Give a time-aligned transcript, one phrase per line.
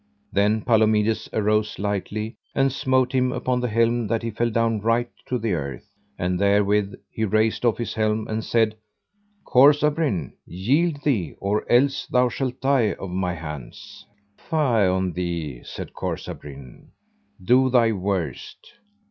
[0.33, 5.07] Then Palomides arose lightly, and smote him upon the helm that he fell down right
[5.27, 5.87] to the earth.
[6.17, 8.77] And therewith he raced off his helm and said:
[9.45, 14.07] Corsabrin, yield thee or else thou shalt die of my hands.
[14.39, 14.55] Fie
[14.87, 16.87] on thee, said Corsabrin,
[17.45, 18.57] do thy worst.